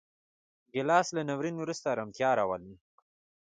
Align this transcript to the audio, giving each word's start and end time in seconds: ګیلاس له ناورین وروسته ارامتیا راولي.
ګیلاس 0.73 1.07
له 1.15 1.21
ناورین 1.27 1.55
وروسته 1.57 1.85
ارامتیا 1.93 2.29
راولي. 2.39 2.73